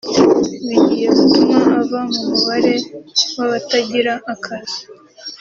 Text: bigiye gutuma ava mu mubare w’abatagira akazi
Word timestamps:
bigiye 0.67 1.07
gutuma 1.17 1.57
ava 1.79 1.99
mu 2.13 2.21
mubare 2.29 2.73
w’abatagira 3.37 4.13
akazi 4.33 4.81